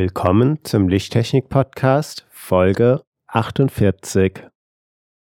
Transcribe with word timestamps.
Willkommen 0.00 0.64
zum 0.64 0.88
Lichttechnik-Podcast 0.88 2.24
Folge 2.30 3.02
48, 3.26 4.44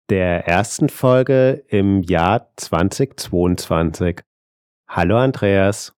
der 0.08 0.48
ersten 0.48 0.88
Folge 0.88 1.62
im 1.68 2.00
Jahr 2.00 2.50
2022. 2.56 4.22
Hallo 4.88 5.18
Andreas. 5.18 5.92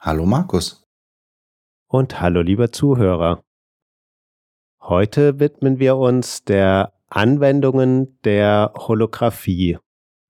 Hallo 0.00 0.26
Markus. 0.26 0.88
Und 1.86 2.20
hallo 2.20 2.40
lieber 2.40 2.72
Zuhörer. 2.72 3.44
Heute 4.82 5.38
widmen 5.38 5.78
wir 5.78 5.98
uns 5.98 6.42
der 6.42 6.92
Anwendungen 7.08 8.18
der 8.24 8.72
Holographie. 8.74 9.78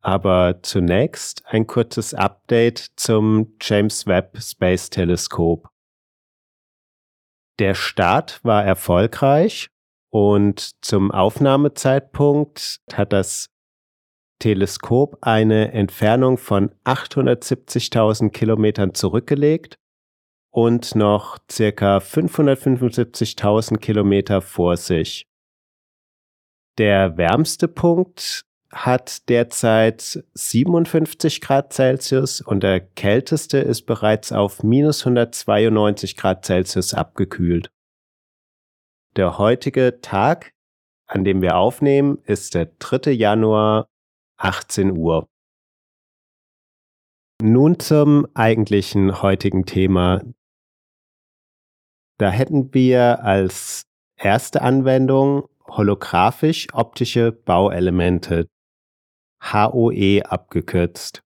Aber 0.02 0.62
zunächst 0.62 1.46
ein 1.46 1.66
kurzes 1.66 2.12
Update 2.12 2.90
zum 2.96 3.56
James 3.58 4.06
Webb 4.06 4.36
Space 4.38 4.90
Telescope. 4.90 5.70
Der 7.58 7.74
Start 7.74 8.40
war 8.44 8.64
erfolgreich 8.64 9.68
und 10.10 10.84
zum 10.84 11.10
Aufnahmezeitpunkt 11.10 12.80
hat 12.92 13.12
das 13.12 13.50
Teleskop 14.38 15.18
eine 15.22 15.72
Entfernung 15.72 16.38
von 16.38 16.70
870.000 16.84 18.30
Kilometern 18.30 18.94
zurückgelegt 18.94 19.76
und 20.50 20.94
noch 20.94 21.38
circa 21.50 21.98
575.000 21.98 23.78
Kilometer 23.78 24.40
vor 24.40 24.76
sich. 24.76 25.26
Der 26.78 27.16
wärmste 27.16 27.66
Punkt 27.66 28.47
hat 28.70 29.28
derzeit 29.28 30.22
57 30.34 31.40
Grad 31.40 31.72
Celsius 31.72 32.40
und 32.40 32.62
der 32.62 32.80
kälteste 32.80 33.58
ist 33.58 33.86
bereits 33.86 34.30
auf 34.32 34.62
minus 34.62 35.00
192 35.06 36.16
Grad 36.16 36.44
Celsius 36.44 36.92
abgekühlt. 36.92 37.70
Der 39.16 39.38
heutige 39.38 40.00
Tag, 40.02 40.52
an 41.06 41.24
dem 41.24 41.40
wir 41.40 41.56
aufnehmen, 41.56 42.18
ist 42.24 42.54
der 42.54 42.66
3. 42.78 43.10
Januar 43.12 43.88
18 44.36 44.96
Uhr. 44.96 45.26
Nun 47.40 47.78
zum 47.78 48.26
eigentlichen 48.34 49.22
heutigen 49.22 49.64
Thema. 49.64 50.22
Da 52.18 52.30
hätten 52.30 52.74
wir 52.74 53.24
als 53.24 53.84
erste 54.16 54.60
Anwendung 54.60 55.48
holographisch 55.66 56.66
optische 56.72 57.32
Bauelemente. 57.32 58.48
HOE 59.40 60.22
abgekürzt. 60.24 61.22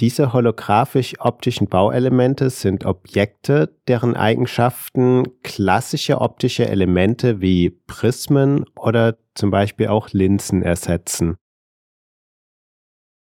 Diese 0.00 0.32
holographisch-optischen 0.32 1.68
Bauelemente 1.68 2.48
sind 2.48 2.86
Objekte, 2.86 3.78
deren 3.86 4.16
Eigenschaften 4.16 5.42
klassische 5.42 6.22
optische 6.22 6.66
Elemente 6.66 7.42
wie 7.42 7.70
Prismen 7.70 8.64
oder 8.76 9.18
zum 9.34 9.50
Beispiel 9.50 9.88
auch 9.88 10.08
Linsen 10.10 10.62
ersetzen. 10.62 11.36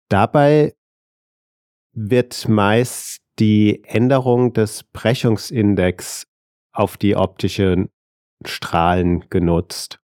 Dabei 0.09 0.75
wird 1.93 2.49
meist 2.49 3.21
die 3.41 3.83
Änderung 3.85 4.53
des 4.53 4.85
Brechungsindex 4.85 6.27
auf 6.73 6.97
die 6.97 7.17
optischen 7.17 7.91
Strahlen 8.45 9.29
genutzt. 9.29 10.00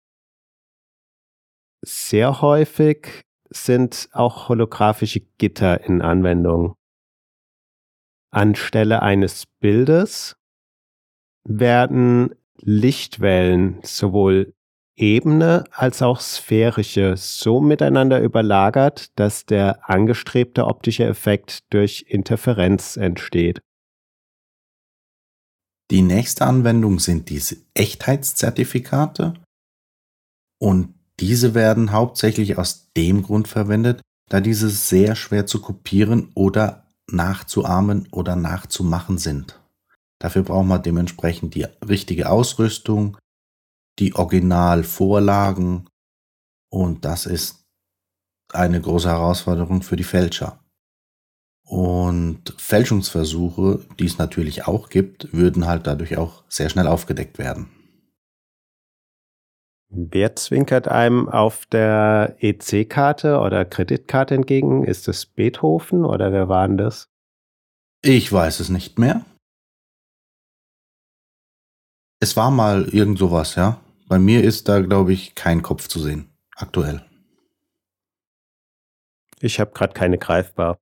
Sehr 1.85 2.41
häufig 2.41 3.21
sind 3.51 4.09
auch 4.11 4.49
holographische 4.49 5.19
Gitter 5.37 5.83
in 5.83 6.01
Anwendung. 6.01 6.73
Anstelle 8.31 9.03
eines 9.03 9.45
Bildes 9.59 10.35
werden 11.47 12.33
Lichtwellen 12.57 13.81
sowohl 13.83 14.55
ebene 14.95 15.65
als 15.71 16.01
auch 16.01 16.21
sphärische 16.21 17.17
so 17.17 17.61
miteinander 17.61 18.19
überlagert, 18.19 19.17
dass 19.19 19.45
der 19.45 19.87
angestrebte 19.87 20.65
optische 20.65 21.03
Effekt 21.03 21.71
durch 21.71 22.05
Interferenz 22.07 22.97
entsteht. 22.97 23.61
Die 25.91 26.01
nächste 26.01 26.45
Anwendung 26.45 26.97
sind 26.97 27.29
diese 27.29 27.57
Echtheitszertifikate 27.75 29.35
und 30.59 30.94
diese 31.19 31.53
werden 31.53 31.91
hauptsächlich 31.91 32.57
aus 32.57 32.91
dem 32.93 33.23
Grund 33.23 33.47
verwendet, 33.47 34.01
da 34.29 34.41
diese 34.41 34.69
sehr 34.69 35.15
schwer 35.15 35.45
zu 35.45 35.61
kopieren 35.61 36.31
oder 36.35 36.87
nachzuahmen 37.07 38.07
oder 38.11 38.35
nachzumachen 38.35 39.17
sind. 39.17 39.61
Dafür 40.19 40.43
braucht 40.43 40.65
man 40.65 40.81
dementsprechend 40.81 41.55
die 41.55 41.67
richtige 41.87 42.29
Ausrüstung, 42.29 43.17
die 43.99 44.15
Originalvorlagen 44.15 45.87
und 46.69 47.05
das 47.05 47.25
ist 47.25 47.63
eine 48.51 48.81
große 48.81 49.09
Herausforderung 49.09 49.81
für 49.81 49.95
die 49.95 50.03
Fälscher. 50.03 50.59
Und 51.63 52.53
Fälschungsversuche, 52.57 53.85
die 53.97 54.05
es 54.05 54.17
natürlich 54.17 54.67
auch 54.67 54.89
gibt, 54.89 55.33
würden 55.33 55.65
halt 55.65 55.87
dadurch 55.87 56.17
auch 56.17 56.43
sehr 56.47 56.69
schnell 56.69 56.87
aufgedeckt 56.87 57.39
werden. 57.39 57.69
Wer 59.89 60.35
zwinkert 60.35 60.87
einem 60.87 61.29
auf 61.29 61.65
der 61.67 62.35
EC-Karte 62.39 63.39
oder 63.39 63.65
Kreditkarte 63.65 64.35
entgegen? 64.35 64.83
Ist 64.83 65.07
es 65.07 65.25
Beethoven 65.25 66.03
oder 66.05 66.31
wer 66.31 66.49
war 66.49 66.67
denn 66.67 66.77
das? 66.77 67.09
Ich 68.01 68.31
weiß 68.31 68.59
es 68.59 68.69
nicht 68.69 68.99
mehr. 68.99 69.25
Es 72.19 72.35
war 72.35 72.51
mal 72.51 72.89
irgend 72.89 73.19
sowas, 73.19 73.55
ja. 73.55 73.79
Bei 74.07 74.19
mir 74.19 74.43
ist 74.43 74.69
da, 74.69 74.79
glaube 74.81 75.13
ich, 75.13 75.35
kein 75.35 75.61
Kopf 75.61 75.87
zu 75.87 75.99
sehen. 75.99 76.29
Aktuell. 76.55 77.05
Ich 79.39 79.59
habe 79.59 79.71
gerade 79.71 79.93
keine 79.93 80.17
greifbar. 80.17 80.79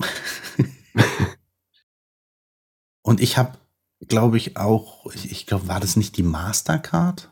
Und 3.02 3.20
ich 3.20 3.36
habe, 3.36 3.58
glaube 4.00 4.36
ich, 4.36 4.56
auch, 4.56 5.06
ich, 5.12 5.30
ich 5.30 5.46
glaube, 5.46 5.68
war 5.68 5.80
das 5.80 5.96
nicht 5.96 6.16
die 6.16 6.22
Mastercard? 6.22 7.30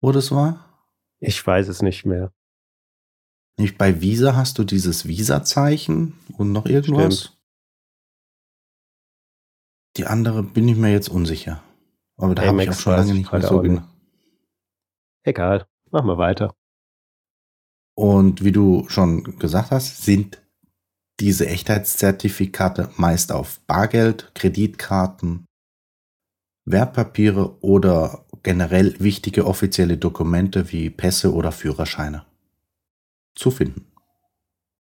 Wo 0.00 0.12
das 0.12 0.30
war? 0.30 0.64
Ich 1.20 1.44
weiß 1.44 1.68
es 1.68 1.82
nicht 1.82 2.04
mehr. 2.04 2.32
Nicht 3.58 3.76
bei 3.76 4.00
Visa 4.00 4.36
hast 4.36 4.58
du 4.58 4.64
dieses 4.64 5.06
Visa-Zeichen 5.06 6.14
und 6.36 6.52
noch 6.52 6.66
irgendwas? 6.66 7.20
Stimmt. 7.20 7.38
Die 9.96 10.06
andere 10.06 10.44
bin 10.44 10.68
ich 10.68 10.76
mir 10.76 10.92
jetzt 10.92 11.08
unsicher. 11.08 11.62
Aber 12.16 12.34
da 12.34 12.46
habe 12.46 12.62
ich 12.62 12.70
auch 12.70 12.74
schon 12.74 12.92
lange 12.92 13.14
nicht 13.14 13.32
mehr 13.32 13.42
so 13.42 13.60
genau. 13.60 13.82
Egal, 15.24 15.66
machen 15.90 16.06
wir 16.06 16.18
weiter. 16.18 16.54
Und 17.96 18.44
wie 18.44 18.52
du 18.52 18.88
schon 18.88 19.38
gesagt 19.40 19.72
hast, 19.72 20.04
sind 20.04 20.40
diese 21.18 21.48
Echtheitszertifikate 21.48 22.90
meist 22.96 23.32
auf 23.32 23.58
Bargeld, 23.66 24.32
Kreditkarten, 24.36 25.47
Wertpapiere 26.70 27.62
oder 27.62 28.26
generell 28.42 29.00
wichtige 29.00 29.46
offizielle 29.46 29.96
Dokumente 29.96 30.70
wie 30.72 30.90
Pässe 30.90 31.32
oder 31.32 31.52
Führerscheine 31.52 32.26
zu 33.34 33.50
finden. 33.50 33.86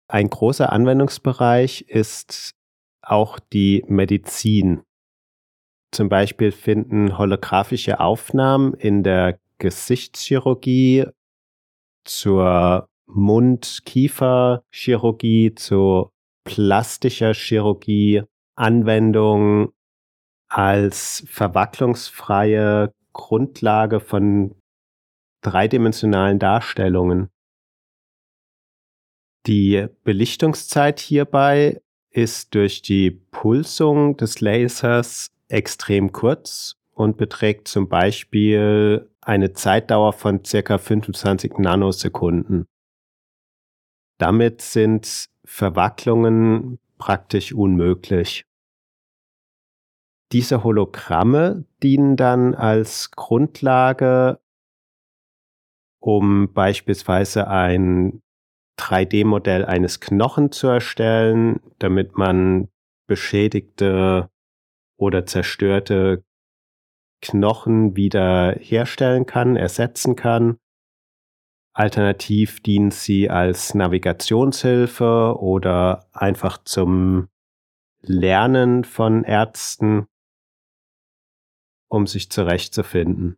Ein 0.08 0.30
großer 0.30 0.72
Anwendungsbereich 0.72 1.82
ist 1.82 2.56
auch 3.02 3.40
die 3.40 3.84
Medizin. 3.88 4.82
Zum 5.92 6.10
Beispiel 6.10 6.52
finden 6.52 7.18
holographische 7.18 8.00
Aufnahmen 8.00 8.74
in 8.74 9.02
der 9.04 9.40
Gesichtschirurgie 9.60 11.06
zur 12.06 12.88
Mund-Kiefer-Chirurgie, 13.08 15.56
zur 15.56 16.12
plastischer 16.44 17.34
Chirurgie 17.34 18.24
Anwendung 18.56 19.74
als 20.50 21.24
verwacklungsfreie 21.28 22.92
Grundlage 23.14 24.00
von 24.00 24.56
dreidimensionalen 25.42 26.40
Darstellungen. 26.40 27.30
Die 29.46 29.88
Belichtungszeit 30.04 31.00
hierbei 31.00 31.82
ist 32.12 32.54
durch 32.56 32.82
die 32.82 33.12
Pulsung 33.12 34.18
des 34.18 34.42
Lasers 34.42 35.32
extrem 35.48 36.12
kurz 36.12 36.76
und 36.92 37.18
beträgt 37.18 37.68
zum 37.68 37.88
Beispiel 37.88 39.10
eine 39.22 39.54
Zeitdauer 39.54 40.14
von 40.14 40.44
circa 40.44 40.78
25 40.78 41.58
Nanosekunden. 41.58 42.66
Damit 44.18 44.62
sind 44.62 45.30
Verwacklungen 45.46 46.80
praktisch 46.98 47.54
unmöglich. 47.54 48.49
Diese 50.32 50.64
Hologramme 50.64 51.66
dienen 51.82 52.16
dann 52.16 52.54
als 52.54 53.12
Grundlage, 53.12 54.40
um 56.00 56.54
beispielsweise 56.54 57.48
ein 57.48 58.22
3D-Modell 58.80 59.66
eines 59.66 60.00
Knochen 60.00 60.52
zu 60.52 60.68
erstellen, 60.68 61.60
damit 61.80 62.16
man 62.16 62.70
beschädigte 63.08 64.30
oder 64.98 65.26
zerstörte 65.26 66.24
Knochen 67.22 67.98
wieder 67.98 68.56
herstellen 68.60 69.26
kann, 69.26 69.56
ersetzen 69.56 70.16
kann. 70.16 70.58
Alternativ 71.74 72.62
dienen 72.62 72.92
sie 72.92 73.30
als 73.30 73.74
Navigationshilfe 73.74 75.36
oder 75.40 76.08
einfach 76.14 76.60
zum 76.64 77.30
Lernen 78.02 78.84
von 78.86 79.24
Ärzten, 79.24 80.08
um 81.90 82.08
sich 82.08 82.30
zurechtzufinden. 82.30 83.36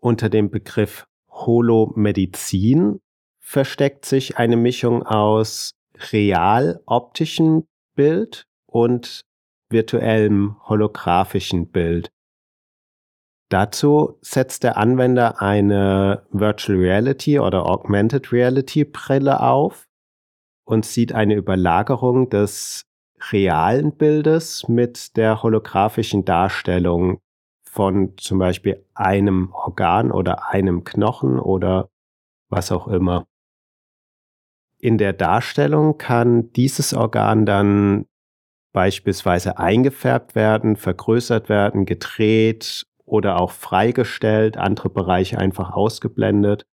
Unter 0.00 0.28
dem 0.28 0.50
Begriff 0.50 1.06
Holomedizin 1.30 3.00
versteckt 3.40 4.04
sich 4.04 4.36
eine 4.36 4.56
Mischung 4.56 5.02
aus 5.02 5.72
real 6.12 6.82
optischen 6.86 7.66
Bild 7.94 8.44
und 8.66 9.22
virtuellem 9.70 10.56
holographischen 10.68 11.70
Bild. 11.70 12.10
Dazu 13.50 14.18
setzt 14.20 14.64
der 14.64 14.76
Anwender 14.76 15.40
eine 15.40 16.26
Virtual 16.30 16.78
Reality 16.78 17.38
oder 17.38 17.66
Augmented 17.66 18.32
Reality 18.32 18.84
Brille 18.84 19.40
auf 19.40 19.86
und 20.66 20.84
sieht 20.84 21.12
eine 21.12 21.34
Überlagerung 21.34 22.30
des 22.30 22.83
realen 23.32 23.96
Bildes 23.96 24.68
mit 24.68 25.16
der 25.16 25.42
holographischen 25.42 26.24
Darstellung 26.24 27.20
von 27.64 28.16
zum 28.18 28.38
Beispiel 28.38 28.84
einem 28.94 29.52
Organ 29.52 30.12
oder 30.12 30.50
einem 30.50 30.84
Knochen 30.84 31.38
oder 31.38 31.88
was 32.48 32.70
auch 32.70 32.86
immer. 32.86 33.26
In 34.78 34.98
der 34.98 35.12
Darstellung 35.12 35.98
kann 35.98 36.52
dieses 36.52 36.94
Organ 36.94 37.46
dann 37.46 38.06
beispielsweise 38.72 39.58
eingefärbt 39.58 40.34
werden, 40.34 40.76
vergrößert 40.76 41.48
werden, 41.48 41.86
gedreht 41.86 42.86
oder 43.04 43.40
auch 43.40 43.50
freigestellt, 43.50 44.56
andere 44.56 44.90
Bereiche 44.90 45.38
einfach 45.38 45.70
ausgeblendet, 45.70 46.66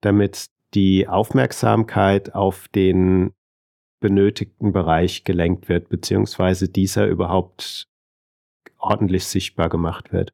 damit 0.00 0.46
die 0.74 1.08
Aufmerksamkeit 1.08 2.34
auf 2.34 2.68
den 2.68 3.34
benötigten 4.00 4.72
Bereich 4.72 5.24
gelenkt 5.24 5.68
wird, 5.68 5.88
beziehungsweise 5.88 6.68
dieser 6.68 7.06
überhaupt 7.06 7.88
ordentlich 8.78 9.26
sichtbar 9.26 9.68
gemacht 9.68 10.12
wird. 10.12 10.32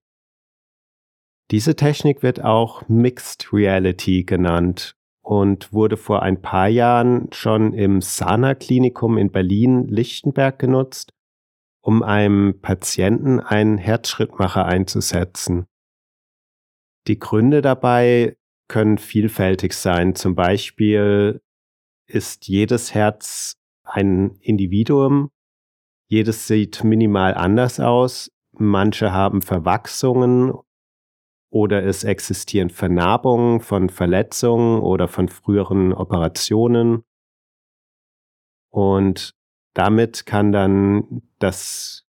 Diese 1.50 1.76
Technik 1.76 2.22
wird 2.22 2.42
auch 2.42 2.88
Mixed 2.88 3.52
Reality 3.52 4.24
genannt 4.24 4.96
und 5.22 5.72
wurde 5.72 5.96
vor 5.96 6.22
ein 6.22 6.40
paar 6.40 6.68
Jahren 6.68 7.28
schon 7.32 7.72
im 7.72 8.00
Sana 8.00 8.54
Klinikum 8.54 9.18
in 9.18 9.30
Berlin-Lichtenberg 9.30 10.58
genutzt, 10.58 11.12
um 11.82 12.02
einem 12.02 12.60
Patienten 12.60 13.40
einen 13.40 13.78
Herzschrittmacher 13.78 14.64
einzusetzen. 14.64 15.66
Die 17.06 17.18
Gründe 17.18 17.62
dabei 17.62 18.36
können 18.68 18.98
vielfältig 18.98 19.72
sein. 19.72 20.16
Zum 20.16 20.34
Beispiel 20.34 21.40
ist 22.06 22.48
jedes 22.48 22.94
Herz 22.94 23.56
ein 23.82 24.36
Individuum. 24.40 25.30
Jedes 26.08 26.46
sieht 26.46 26.84
minimal 26.84 27.34
anders 27.34 27.80
aus, 27.80 28.30
Manche 28.58 29.12
haben 29.12 29.42
Verwachsungen 29.42 30.54
oder 31.50 31.84
es 31.84 32.04
existieren 32.04 32.70
Vernarbungen 32.70 33.60
von 33.60 33.90
Verletzungen 33.90 34.80
oder 34.80 35.08
von 35.08 35.28
früheren 35.28 35.92
Operationen. 35.92 37.04
Und 38.70 39.34
damit 39.74 40.24
kann 40.24 40.52
dann 40.52 41.22
das 41.38 42.06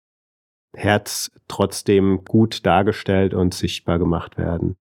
Herz 0.73 1.33
trotzdem 1.49 2.25
gut 2.25 2.65
dargestellt 2.65 3.35
und 3.35 3.55
sichtbar 3.55 3.99
gemacht 3.99 4.39
werden. 4.39 4.77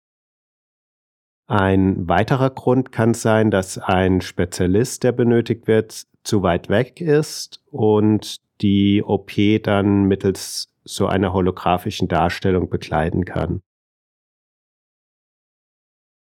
Ein 1.53 2.09
weiterer 2.09 2.49
Grund 2.49 2.93
kann 2.93 3.13
sein, 3.13 3.51
dass 3.51 3.77
ein 3.77 4.23
Spezialist, 4.23 5.03
der 5.03 5.13
benötigt 5.13 5.67
wird, 5.67 6.07
zu 6.25 6.43
weit 6.43 6.71
weg 6.71 7.03
ist 7.03 7.63
und 7.71 8.39
die 8.63 9.03
OP 9.03 9.33
dann 9.63 10.05
mittels 10.05 10.73
so 10.83 11.09
einer 11.09 11.35
holographischen 11.35 12.09
Darstellung 12.09 12.71
begleiten 12.71 13.27
kann. 13.27 13.61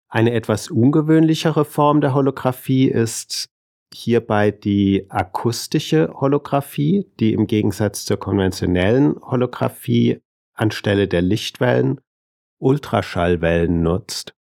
Eine 0.08 0.34
etwas 0.34 0.70
ungewöhnlichere 0.70 1.64
Form 1.64 2.00
der 2.00 2.14
Holographie 2.14 2.86
ist 2.86 3.48
hierbei 3.92 4.52
die 4.52 5.06
akustische 5.08 6.12
Holographie, 6.14 7.10
die 7.18 7.32
im 7.32 7.48
Gegensatz 7.48 8.04
zur 8.04 8.18
konventionellen 8.18 9.16
Holographie 9.20 10.20
anstelle 10.54 11.08
der 11.08 11.22
Lichtwellen 11.22 12.00
Ultraschallwellen 12.60 13.82
nutzt. 13.82 14.37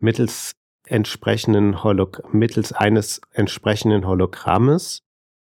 Mittels, 0.00 0.52
entsprechenden 0.86 1.82
Holog 1.82 2.32
mittels 2.32 2.72
eines 2.72 3.20
entsprechenden 3.32 4.06
Hologrammes 4.06 5.02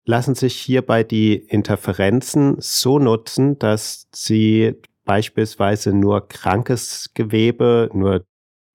lassen 0.06 0.35
sich 0.35 0.56
hierbei 0.61 1.02
die 1.02 1.35
Interferenzen 1.35 2.56
so 2.61 2.99
nutzen, 2.99 3.58
dass 3.58 4.06
sie 4.14 4.75
beispielsweise 5.05 5.93
nur 5.93 6.29
krankes 6.29 7.11
Gewebe, 7.14 7.90
nur 7.92 8.25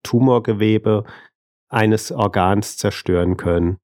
Tumorgewebe 0.04 1.06
eines 1.70 2.12
Organs 2.12 2.78
zerstören 2.78 3.38
können. 3.38 3.78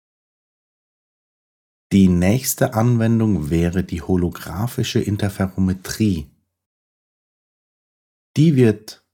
Die 1.92 2.08
nächste 2.08 2.74
Anwendung 2.74 3.52
wäre 3.52 3.84
die 3.84 4.02
holographische 4.02 5.00
Interferometrie. 5.00 6.30
Die 8.38 8.56
wird 8.56 9.05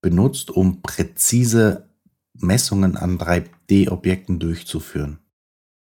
benutzt, 0.00 0.50
um 0.50 0.82
präzise 0.82 1.88
Messungen 2.34 2.96
an 2.96 3.18
3D-Objekten 3.18 4.38
durchzuführen. 4.38 5.18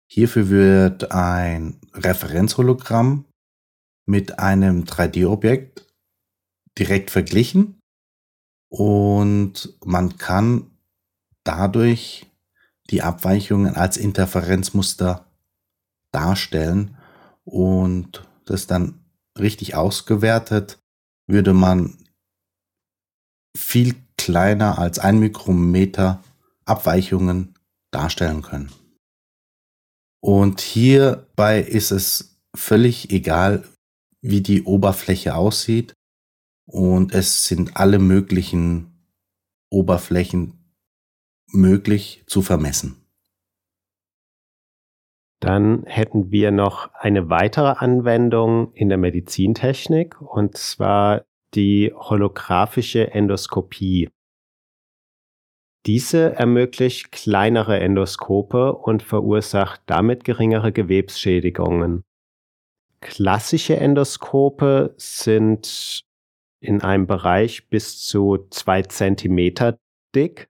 Hierfür 0.08 0.48
wird 0.48 1.10
ein 1.10 1.80
Referenzhologramm 1.92 3.24
mit 4.06 4.38
einem 4.38 4.84
3D-Objekt 4.84 5.86
direkt 6.78 7.10
verglichen 7.10 7.80
und 8.68 9.76
man 9.84 10.16
kann 10.18 10.70
dadurch 11.42 12.26
die 12.90 13.02
Abweichungen 13.02 13.74
als 13.74 13.96
Interferenzmuster 13.96 15.26
darstellen 16.12 16.96
und 17.44 18.28
das 18.44 18.66
dann 18.66 19.04
richtig 19.38 19.74
ausgewertet, 19.74 20.78
würde 21.26 21.52
man 21.52 21.98
viel 23.56 23.94
kleiner 24.16 24.78
als 24.78 24.98
ein 24.98 25.18
Mikrometer 25.18 26.22
Abweichungen 26.64 27.54
darstellen 27.90 28.42
können. 28.42 28.70
Und 30.20 30.60
hierbei 30.60 31.60
ist 31.60 31.90
es 31.90 32.40
völlig 32.54 33.10
egal, 33.12 33.64
wie 34.20 34.40
die 34.40 34.64
Oberfläche 34.64 35.34
aussieht. 35.34 35.94
Und 36.68 37.14
es 37.14 37.44
sind 37.44 37.76
alle 37.76 38.00
möglichen 38.00 39.12
Oberflächen 39.70 40.74
möglich 41.52 42.24
zu 42.26 42.42
vermessen. 42.42 43.06
Dann 45.38 45.84
hätten 45.84 46.30
wir 46.30 46.50
noch 46.50 46.92
eine 46.94 47.28
weitere 47.28 47.74
Anwendung 47.78 48.72
in 48.72 48.88
der 48.88 48.98
Medizintechnik 48.98 50.20
und 50.20 50.56
zwar 50.56 51.24
die 51.56 51.92
holographische 51.94 53.12
Endoskopie. 53.12 54.10
Diese 55.86 56.34
ermöglicht 56.34 57.12
kleinere 57.12 57.80
Endoskope 57.80 58.74
und 58.74 59.02
verursacht 59.02 59.82
damit 59.86 60.24
geringere 60.24 60.72
Gewebsschädigungen. 60.72 62.02
Klassische 63.00 63.76
Endoskope 63.76 64.94
sind 64.96 66.04
in 66.60 66.82
einem 66.82 67.06
Bereich 67.06 67.68
bis 67.68 68.02
zu 68.02 68.46
zwei 68.50 68.82
Zentimeter 68.82 69.78
dick 70.14 70.48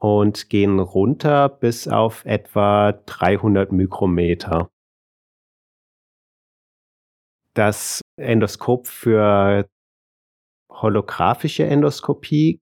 und 0.00 0.48
gehen 0.48 0.80
runter 0.80 1.48
bis 1.48 1.86
auf 1.86 2.24
etwa 2.24 2.92
300 2.92 3.70
Mikrometer. 3.70 4.70
Das 7.54 8.00
Endoskop 8.20 8.86
für 8.86 9.68
holographische 10.70 11.64
Endoskopie 11.64 12.60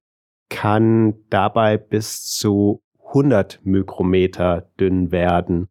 kann 0.48 1.28
dabei 1.28 1.76
bis 1.76 2.24
zu 2.24 2.82
100 3.08 3.60
Mikrometer 3.64 4.70
dünn 4.80 5.10
werden, 5.12 5.68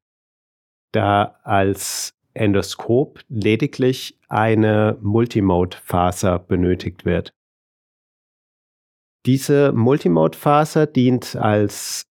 da 0.92 1.40
als 1.44 2.14
Endoskop 2.34 3.22
lediglich 3.28 4.20
eine 4.30 4.98
Multimode-Faser 5.02 6.40
benötigt 6.40 7.06
wird. 7.06 7.34
Diese 9.26 9.72
Multimode-Faser 9.72 10.86
dient 10.88 11.36
als 11.36 12.04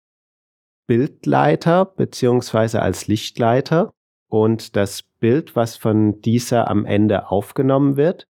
Bildleiter 0.87 1.85
beziehungsweise 1.85 2.83
als 2.83 3.07
Lichtleiter 3.07 3.93
und 4.28 4.76
das 4.76 5.02
Bild, 5.25 5.57
was 5.57 5.78
von 5.78 6.21
dieser 6.21 6.69
am 6.69 6.85
Ende 6.85 7.31
aufgenommen 7.31 7.97
wird, 7.97 8.28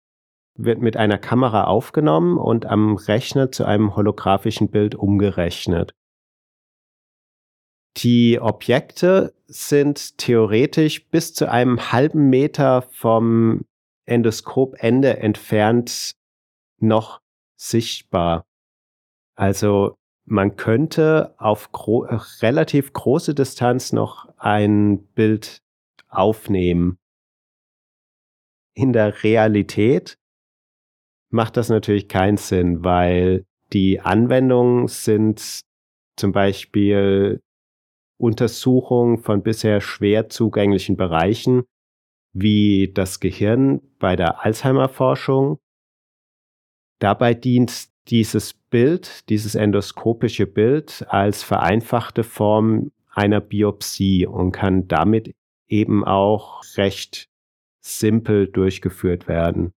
wird 0.58 0.82
mit 0.82 0.98
einer 0.98 1.20
Kamera 1.20 1.66
aufgenommen 1.66 2.40
und 2.40 2.66
am 2.66 2.96
Rechner 2.96 3.52
zu 3.52 3.64
einem 3.64 3.96
holographischen 3.96 4.72
Bild 4.72 4.96
umgerechnet. 4.96 5.92
Die 7.98 8.40
Objekte 8.42 9.36
sind 9.46 10.18
theoretisch 10.18 11.08
bis 11.10 11.36
zu 11.36 11.52
einem 11.52 11.92
halben 11.92 12.28
Meter 12.32 12.82
vom 12.82 13.66
Endoskopende 14.08 15.18
entfernt 15.18 16.14
noch 16.80 17.20
sichtbar. 17.56 18.48
Also 19.36 19.94
man 20.26 20.56
könnte 20.56 21.36
auf 21.38 21.72
gro 21.72 22.08
relativ 22.42 22.94
große 22.94 23.36
Distanz 23.36 23.94
noch 23.94 24.28
ein 24.40 25.06
Bild 25.14 25.62
aufnehmen. 26.10 26.98
In 28.74 28.94
der 28.94 29.24
Realität 29.24 30.18
macht 31.30 31.58
das 31.58 31.70
natürlich 31.70 32.08
keinen 32.08 32.38
Sinn, 32.38 32.84
weil 32.84 33.46
die 33.74 34.00
Anwendungen 34.00 34.88
sind 34.88 35.62
zum 36.16 36.32
Beispiel 36.32 37.42
Untersuchung 38.18 39.20
von 39.20 39.44
bisher 39.44 39.80
schwer 39.80 40.30
zugänglichen 40.30 40.98
Bereichen 40.98 41.64
wie 42.34 42.92
das 42.94 43.20
Gehirn 43.20 43.82
bei 43.98 44.16
der 44.16 44.44
Alzheimer-Forschung. 44.46 45.60
Dabei 47.00 47.34
dient 47.34 47.90
dieses 48.10 48.54
Bild, 48.54 49.30
dieses 49.30 49.56
endoskopische 49.56 50.46
Bild 50.46 51.06
als 51.10 51.44
vereinfachte 51.44 52.24
Form 52.24 52.92
einer 53.10 53.42
Biopsie 53.42 54.26
und 54.26 54.52
kann 54.52 54.88
damit 54.88 55.34
eben 55.70 56.04
auch 56.04 56.64
recht 56.76 57.30
simpel 57.82 58.48
durchgeführt 58.48 59.28
werden. 59.28 59.72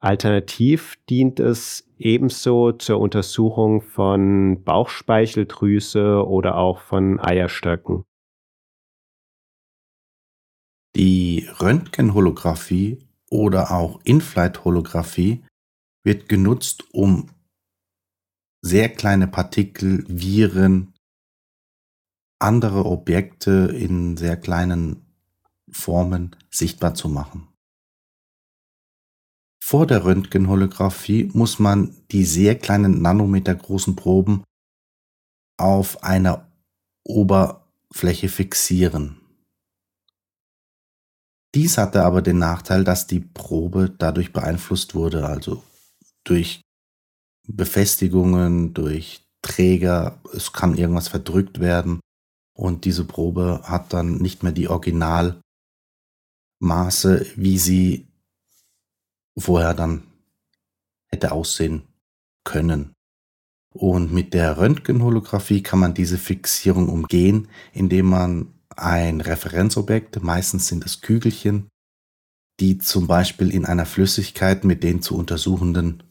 Alternativ 0.00 0.96
dient 1.08 1.38
es 1.38 1.88
ebenso 1.96 2.72
zur 2.72 2.98
Untersuchung 2.98 3.82
von 3.82 4.62
Bauchspeicheldrüse 4.64 6.26
oder 6.26 6.56
auch 6.56 6.80
von 6.80 7.20
Eierstöcken. 7.20 8.04
Die 10.96 11.48
Röntgenholographie 11.60 12.98
oder 13.30 13.70
auch 13.70 14.00
In-Flight-Holographie 14.04 15.44
wird 16.04 16.28
genutzt, 16.28 16.84
um 16.92 17.30
sehr 18.60 18.88
kleine 18.88 19.28
Partikel, 19.28 20.04
Viren, 20.08 20.92
andere 22.42 22.84
Objekte 22.84 23.72
in 23.74 24.16
sehr 24.16 24.36
kleinen 24.36 25.06
Formen 25.70 26.36
sichtbar 26.50 26.94
zu 26.94 27.08
machen. 27.08 27.48
Vor 29.62 29.86
der 29.86 30.04
Röntgenholographie 30.04 31.30
muss 31.32 31.58
man 31.58 31.96
die 32.10 32.24
sehr 32.24 32.58
kleinen 32.58 33.00
Nanometer 33.00 33.54
großen 33.54 33.96
Proben 33.96 34.44
auf 35.56 36.02
einer 36.02 36.52
Oberfläche 37.04 38.28
fixieren. 38.28 39.20
Dies 41.54 41.78
hatte 41.78 42.04
aber 42.04 42.22
den 42.22 42.38
Nachteil, 42.38 42.82
dass 42.82 43.06
die 43.06 43.20
Probe 43.20 43.94
dadurch 43.96 44.32
beeinflusst 44.32 44.94
wurde, 44.94 45.26
also 45.26 45.62
durch 46.24 46.60
Befestigungen, 47.46 48.74
durch 48.74 49.24
Träger, 49.42 50.20
es 50.32 50.52
kann 50.52 50.76
irgendwas 50.76 51.08
verdrückt 51.08 51.60
werden 51.60 52.00
und 52.54 52.84
diese 52.84 53.04
Probe 53.04 53.62
hat 53.64 53.92
dann 53.92 54.16
nicht 54.16 54.42
mehr 54.42 54.52
die 54.52 54.68
Originalmaße, 54.68 55.42
wie 57.36 57.58
sie 57.58 58.08
vorher 59.36 59.74
dann 59.74 60.02
hätte 61.08 61.32
aussehen 61.32 61.82
können. 62.44 62.92
Und 63.74 64.12
mit 64.12 64.34
der 64.34 64.58
Röntgenholographie 64.58 65.62
kann 65.62 65.78
man 65.78 65.94
diese 65.94 66.18
Fixierung 66.18 66.88
umgehen, 66.88 67.48
indem 67.72 68.06
man 68.06 68.52
ein 68.76 69.20
Referenzobjekt, 69.20 70.22
meistens 70.22 70.66
sind 70.66 70.84
es 70.84 71.00
Kügelchen, 71.00 71.68
die 72.60 72.78
zum 72.78 73.06
Beispiel 73.06 73.50
in 73.50 73.64
einer 73.64 73.86
Flüssigkeit 73.86 74.64
mit 74.64 74.82
den 74.82 75.00
zu 75.00 75.16
untersuchenden 75.16 76.02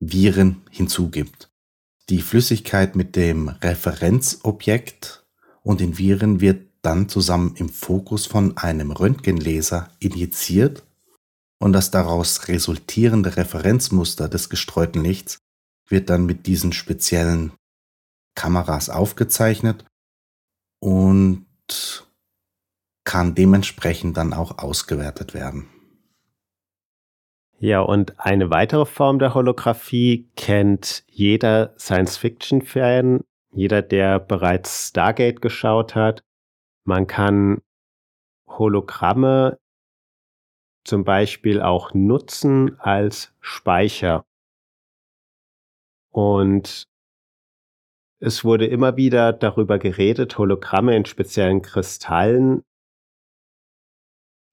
Viren 0.00 0.62
hinzugibt. 0.70 1.50
Die 2.08 2.22
Flüssigkeit 2.22 2.96
mit 2.96 3.14
dem 3.14 3.48
Referenzobjekt 3.48 5.19
und 5.62 5.80
den 5.80 5.98
Viren 5.98 6.40
wird 6.40 6.66
dann 6.82 7.08
zusammen 7.08 7.54
im 7.56 7.68
Fokus 7.68 8.26
von 8.26 8.56
einem 8.56 8.90
Röntgenlaser 8.90 9.90
injiziert 9.98 10.84
und 11.58 11.72
das 11.72 11.90
daraus 11.90 12.48
resultierende 12.48 13.36
Referenzmuster 13.36 14.28
des 14.28 14.48
gestreuten 14.48 15.04
Lichts 15.04 15.38
wird 15.88 16.08
dann 16.08 16.24
mit 16.24 16.46
diesen 16.46 16.72
speziellen 16.72 17.52
Kameras 18.34 18.88
aufgezeichnet 18.88 19.84
und 20.80 21.46
kann 23.04 23.34
dementsprechend 23.34 24.16
dann 24.16 24.32
auch 24.32 24.58
ausgewertet 24.58 25.34
werden. 25.34 25.68
Ja, 27.58 27.80
und 27.80 28.18
eine 28.18 28.48
weitere 28.48 28.86
Form 28.86 29.18
der 29.18 29.34
Holographie 29.34 30.30
kennt 30.34 31.04
jeder 31.08 31.74
Science-Fiction-Fan, 31.78 33.20
jeder, 33.52 33.82
der 33.82 34.18
bereits 34.18 34.88
Stargate 34.88 35.40
geschaut 35.40 35.94
hat. 35.94 36.22
Man 36.84 37.06
kann 37.06 37.62
Hologramme 38.48 39.58
zum 40.84 41.04
Beispiel 41.04 41.60
auch 41.60 41.92
nutzen 41.94 42.78
als 42.80 43.34
Speicher. 43.40 44.24
Und 46.12 46.84
es 48.20 48.44
wurde 48.44 48.66
immer 48.66 48.96
wieder 48.96 49.32
darüber 49.32 49.78
geredet, 49.78 50.36
Hologramme 50.36 50.96
in 50.96 51.04
speziellen 51.04 51.62
Kristallen 51.62 52.62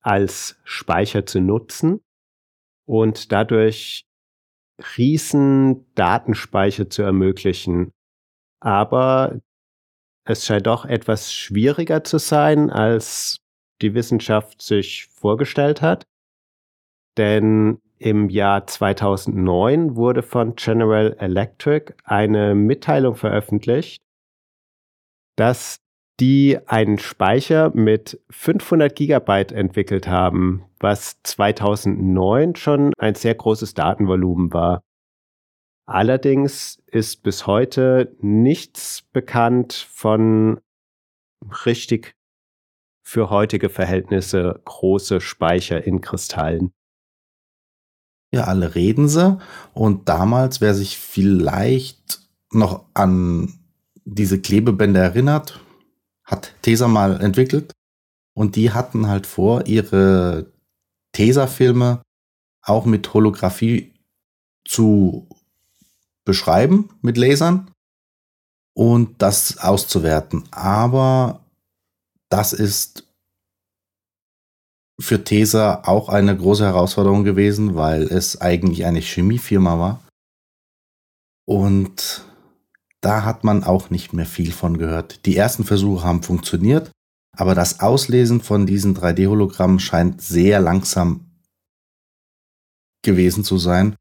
als 0.01 0.59
Speicher 0.63 1.25
zu 1.25 1.41
nutzen 1.41 2.01
und 2.85 3.31
dadurch 3.31 4.05
riesen 4.97 5.91
Datenspeicher 5.95 6.89
zu 6.89 7.01
ermöglichen. 7.01 7.91
Aber 8.59 9.39
es 10.25 10.45
scheint 10.45 10.67
doch 10.67 10.85
etwas 10.85 11.33
schwieriger 11.33 12.03
zu 12.03 12.17
sein, 12.17 12.69
als 12.69 13.37
die 13.81 13.93
Wissenschaft 13.93 14.61
sich 14.61 15.07
vorgestellt 15.07 15.81
hat. 15.81 16.03
Denn 17.17 17.79
im 17.97 18.29
Jahr 18.29 18.67
2009 18.67 19.95
wurde 19.95 20.21
von 20.21 20.55
General 20.55 21.15
Electric 21.19 21.93
eine 22.03 22.55
Mitteilung 22.55 23.15
veröffentlicht, 23.15 24.01
dass 25.35 25.77
die 26.19 26.59
einen 26.65 26.97
Speicher 26.97 27.71
mit 27.73 28.19
500 28.29 28.95
Gigabyte 28.95 29.51
entwickelt 29.51 30.07
haben, 30.07 30.65
was 30.79 31.21
2009 31.23 32.55
schon 32.55 32.93
ein 32.97 33.15
sehr 33.15 33.35
großes 33.35 33.75
Datenvolumen 33.75 34.51
war. 34.53 34.81
Allerdings 35.89 36.83
ist 36.87 37.23
bis 37.23 37.47
heute 37.47 38.13
nichts 38.19 39.03
bekannt 39.13 39.73
von 39.73 40.59
richtig 41.65 42.13
für 43.05 43.29
heutige 43.29 43.69
Verhältnisse 43.69 44.61
große 44.65 45.21
Speicher 45.21 45.81
in 45.81 46.01
Kristallen. 46.01 46.73
Ja, 48.33 48.43
alle 48.43 48.75
reden 48.75 49.07
sie. 49.07 49.37
Und 49.73 50.09
damals, 50.09 50.59
wer 50.59 50.75
sich 50.75 50.97
vielleicht 50.97 52.19
noch 52.51 52.85
an 52.93 53.57
diese 54.03 54.41
Klebebänder 54.41 54.99
erinnert, 54.99 55.61
hat 56.25 56.53
Tesa 56.63 56.89
mal 56.89 57.21
entwickelt. 57.21 57.71
Und 58.33 58.57
die 58.57 58.71
hatten 58.71 59.07
halt 59.07 59.25
vor, 59.25 59.67
ihre 59.67 60.51
Tesa-Filme 61.13 62.01
auch 62.61 62.85
mit 62.85 63.13
Holographie 63.13 63.93
zu 64.65 65.29
beschreiben, 66.27 66.89
mit 67.01 67.17
Lasern. 67.17 67.71
und 68.75 69.23
das 69.23 69.57
auszuwerten. 69.57 70.43
Aber 70.51 71.43
das 72.29 72.53
ist 72.53 73.07
für 74.99 75.23
TESA 75.23 75.81
auch 75.85 76.09
eine 76.09 76.37
große 76.37 76.63
Herausforderung 76.63 77.23
gewesen, 77.23 77.75
weil 77.75 78.03
es 78.03 78.39
eigentlich 78.39 78.85
eine 78.85 78.99
Chemiefirma 78.99 79.79
war. 79.79 80.03
Und 81.45 82.23
da 83.01 83.23
hat 83.23 83.43
man 83.43 83.63
auch 83.63 83.89
nicht 83.89 84.13
mehr 84.13 84.27
viel 84.27 84.51
von 84.51 84.77
gehört. 84.77 85.25
Die 85.25 85.37
ersten 85.37 85.63
Versuche 85.63 86.03
haben 86.03 86.21
funktioniert, 86.21 86.91
aber 87.35 87.55
das 87.55 87.79
Auslesen 87.79 88.41
von 88.41 88.67
diesen 88.67 88.95
3D-Hologrammen 88.95 89.79
scheint 89.79 90.21
sehr 90.21 90.59
langsam 90.59 91.25
gewesen 93.03 93.43
zu 93.43 93.57
sein 93.57 93.95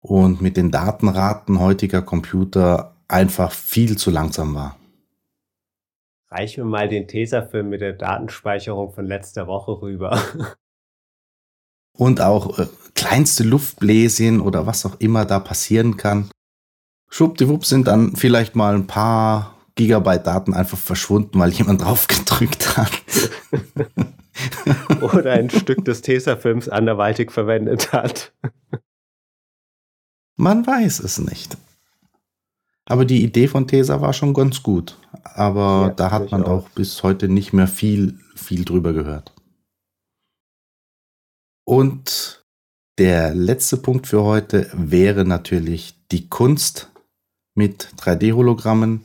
und 0.00 0.40
mit 0.40 0.56
den 0.56 0.70
Datenraten 0.70 1.60
heutiger 1.60 2.02
Computer 2.02 2.94
einfach 3.08 3.52
viel 3.52 3.96
zu 3.96 4.10
langsam 4.10 4.54
war. 4.54 4.76
Reich 6.30 6.58
mir 6.58 6.64
mal 6.64 6.88
den 6.88 7.08
Tesafilm 7.08 7.70
mit 7.70 7.80
der 7.80 7.94
Datenspeicherung 7.94 8.92
von 8.92 9.06
letzter 9.06 9.46
Woche 9.46 9.80
rüber. 9.80 10.20
Und 11.92 12.20
auch 12.20 12.58
äh, 12.58 12.66
kleinste 12.94 13.42
Luftbläschen 13.42 14.40
oder 14.40 14.66
was 14.66 14.86
auch 14.86 15.00
immer 15.00 15.24
da 15.24 15.40
passieren 15.40 15.96
kann. 15.96 16.30
Schwuppdiwupp 17.08 17.64
sind 17.64 17.88
dann 17.88 18.14
vielleicht 18.14 18.54
mal 18.54 18.74
ein 18.74 18.86
paar 18.86 19.56
Gigabyte 19.74 20.26
Daten 20.26 20.54
einfach 20.54 20.78
verschwunden, 20.78 21.40
weil 21.40 21.50
jemand 21.50 21.82
drauf 21.84 22.06
gedrückt 22.06 22.76
hat. 22.76 22.90
oder 25.00 25.32
ein 25.32 25.50
Stück 25.50 25.84
des 25.84 26.02
Tesafilms 26.02 26.68
anderweitig 26.68 27.32
verwendet 27.32 27.92
hat. 27.92 28.32
Man 30.38 30.66
weiß 30.66 31.00
es 31.00 31.18
nicht. 31.18 31.58
Aber 32.86 33.04
die 33.04 33.22
Idee 33.22 33.48
von 33.48 33.66
Tesa 33.66 34.00
war 34.00 34.12
schon 34.12 34.32
ganz 34.32 34.62
gut. 34.62 34.96
Aber 35.24 35.88
ja, 35.88 35.90
da 35.90 36.10
hat 36.12 36.30
man 36.30 36.44
auch. 36.44 36.64
auch 36.64 36.68
bis 36.70 37.02
heute 37.02 37.28
nicht 37.28 37.52
mehr 37.52 37.66
viel, 37.66 38.18
viel 38.34 38.64
drüber 38.64 38.92
gehört. 38.92 39.34
Und 41.66 42.44
der 42.98 43.34
letzte 43.34 43.76
Punkt 43.76 44.06
für 44.06 44.22
heute 44.22 44.70
wäre 44.72 45.24
natürlich 45.24 45.98
die 46.10 46.28
Kunst 46.28 46.90
mit 47.54 47.88
3D-Hologrammen 47.98 49.04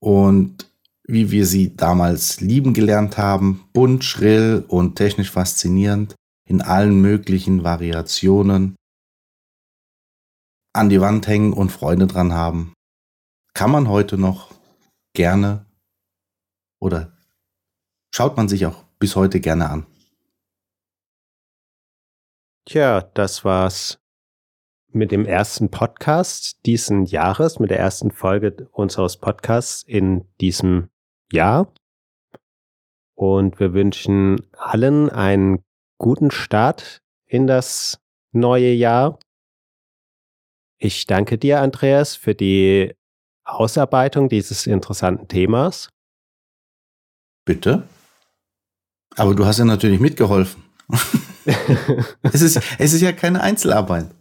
und 0.00 0.70
wie 1.04 1.30
wir 1.30 1.46
sie 1.46 1.76
damals 1.76 2.40
lieben 2.40 2.74
gelernt 2.74 3.16
haben, 3.16 3.64
bunt, 3.72 4.04
schrill 4.04 4.64
und 4.66 4.96
technisch 4.96 5.30
faszinierend 5.30 6.14
in 6.48 6.60
allen 6.60 7.00
möglichen 7.00 7.62
Variationen 7.64 8.74
an 10.72 10.88
die 10.88 11.00
Wand 11.00 11.26
hängen 11.26 11.52
und 11.52 11.70
Freunde 11.70 12.06
dran 12.06 12.32
haben 12.32 12.74
kann 13.54 13.70
man 13.70 13.88
heute 13.88 14.18
noch 14.18 14.52
gerne 15.14 15.66
oder 16.80 17.12
schaut 18.14 18.36
man 18.36 18.48
sich 18.48 18.66
auch 18.66 18.84
bis 18.98 19.16
heute 19.16 19.40
gerne 19.40 19.70
an. 19.70 19.86
Tja, 22.64 23.02
das 23.14 23.44
war's 23.44 23.98
mit 24.88 25.10
dem 25.10 25.26
ersten 25.26 25.70
Podcast 25.70 26.64
diesen 26.66 27.04
Jahres, 27.04 27.58
mit 27.58 27.70
der 27.70 27.78
ersten 27.78 28.10
Folge 28.10 28.68
unseres 28.72 29.16
Podcasts 29.16 29.82
in 29.82 30.28
diesem 30.40 30.90
Jahr. 31.32 31.72
Und 33.14 33.58
wir 33.58 33.72
wünschen 33.72 34.46
allen 34.52 35.10
einen 35.10 35.64
guten 35.98 36.30
Start 36.30 37.02
in 37.26 37.46
das 37.46 38.00
neue 38.32 38.72
Jahr. 38.72 39.18
Ich 40.84 41.06
danke 41.06 41.38
dir, 41.38 41.60
Andreas, 41.60 42.16
für 42.16 42.34
die 42.34 42.92
Ausarbeitung 43.44 44.28
dieses 44.28 44.66
interessanten 44.66 45.28
Themas? 45.28 45.90
Bitte? 47.44 47.86
Aber 49.14 49.36
du 49.36 49.46
hast 49.46 49.60
ja 49.60 49.64
natürlich 49.64 50.00
mitgeholfen. 50.00 50.64
es, 52.22 52.42
ist, 52.42 52.60
es 52.78 52.94
ist 52.94 53.00
ja 53.00 53.12
keine 53.12 53.42
Einzelarbeit. 53.42 54.12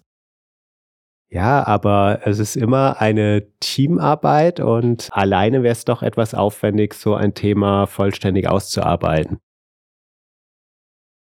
Ja, 1.31 1.65
aber 1.65 2.21
es 2.25 2.37
ist 2.37 2.55
immer 2.55 3.01
eine 3.01 3.43
Teamarbeit 3.59 4.59
und 4.59 5.09
alleine 5.11 5.63
wäre 5.63 5.71
es 5.71 5.83
doch 5.83 6.03
etwas 6.03 6.35
aufwendig, 6.35 6.93
so 6.93 7.15
ein 7.15 7.33
Thema 7.33 7.87
vollständig 7.87 8.47
auszuarbeiten. 8.47 9.39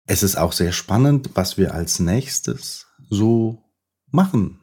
Es 0.05 0.25
ist 0.25 0.35
auch 0.35 0.51
sehr 0.51 0.73
spannend, 0.73 1.31
was 1.35 1.57
wir 1.57 1.75
als 1.75 2.01
nächstes 2.01 2.89
so 3.09 3.63
machen 4.11 4.59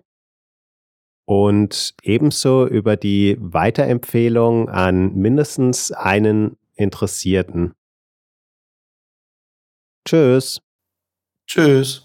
und 1.24 1.96
ebenso 2.05 2.68
über 2.68 2.96
die 2.96 3.37
Weiterempfehlung 3.40 4.68
an 4.68 5.12
mindestens 5.16 5.90
einen 5.90 6.57
Interessierten. 6.77 7.74
Tschüss. 10.07 10.61
Tschüss. 11.48 12.04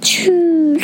Tschüss. 0.00 0.82